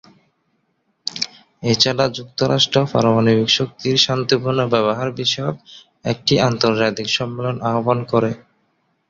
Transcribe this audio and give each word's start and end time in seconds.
এছাড়া 1.63 2.05
যুক্তরাষ্ট্র 2.17 2.77
পারমাণবিক 2.91 3.49
শক্তির 3.57 3.95
শান্তিপূর্ণ 3.97 4.59
ব্যবহার 4.73 5.09
বিষয়ক 5.19 5.55
একটি 6.05 6.33
আন্তর্জাতিক 6.49 7.07
সম্মেলন 7.17 7.55
আহবান 7.69 7.99
করে। 8.11 8.31